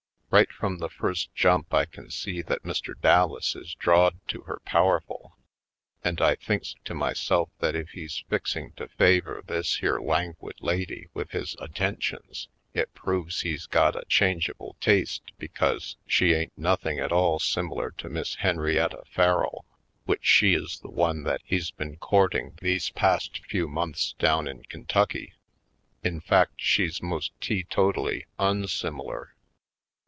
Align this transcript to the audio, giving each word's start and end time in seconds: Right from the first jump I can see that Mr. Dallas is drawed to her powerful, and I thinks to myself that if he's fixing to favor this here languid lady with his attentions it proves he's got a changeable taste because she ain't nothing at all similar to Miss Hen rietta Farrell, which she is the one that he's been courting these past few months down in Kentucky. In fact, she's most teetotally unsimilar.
Right 0.33 0.49
from 0.49 0.77
the 0.77 0.87
first 0.89 1.35
jump 1.35 1.73
I 1.73 1.83
can 1.85 2.09
see 2.09 2.41
that 2.43 2.63
Mr. 2.63 2.97
Dallas 2.97 3.53
is 3.53 3.75
drawed 3.75 4.17
to 4.29 4.43
her 4.43 4.61
powerful, 4.63 5.37
and 6.05 6.21
I 6.21 6.35
thinks 6.35 6.73
to 6.85 6.93
myself 6.93 7.49
that 7.59 7.75
if 7.75 7.89
he's 7.89 8.23
fixing 8.29 8.71
to 8.77 8.87
favor 8.87 9.43
this 9.45 9.79
here 9.79 9.99
languid 9.99 10.55
lady 10.61 11.09
with 11.13 11.31
his 11.31 11.57
attentions 11.59 12.47
it 12.73 12.93
proves 12.93 13.41
he's 13.41 13.65
got 13.65 13.97
a 13.97 14.05
changeable 14.07 14.77
taste 14.79 15.33
because 15.37 15.97
she 16.07 16.31
ain't 16.31 16.57
nothing 16.57 16.97
at 16.97 17.11
all 17.11 17.37
similar 17.37 17.91
to 17.97 18.07
Miss 18.07 18.35
Hen 18.35 18.55
rietta 18.55 19.03
Farrell, 19.11 19.65
which 20.05 20.25
she 20.25 20.53
is 20.53 20.79
the 20.79 20.89
one 20.89 21.23
that 21.23 21.41
he's 21.43 21.71
been 21.71 21.97
courting 21.97 22.57
these 22.61 22.89
past 22.91 23.39
few 23.47 23.67
months 23.67 24.13
down 24.17 24.47
in 24.47 24.63
Kentucky. 24.63 25.33
In 26.05 26.21
fact, 26.21 26.53
she's 26.59 27.01
most 27.03 27.33
teetotally 27.41 28.25
unsimilar. 28.39 29.35